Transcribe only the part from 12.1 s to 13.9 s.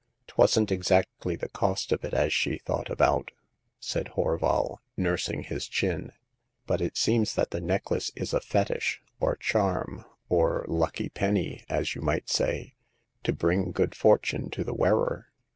say, to bring